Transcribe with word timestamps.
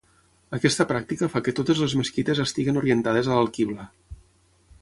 Aquesta 0.57 0.85
pràctica 0.91 1.29
fa 1.33 1.41
que 1.49 1.53
totes 1.59 1.83
les 1.85 1.95
mesquites 2.01 2.43
estiguin 2.47 2.83
orientades 2.85 3.31
a 3.35 3.39
l'alquibla. 3.41 3.91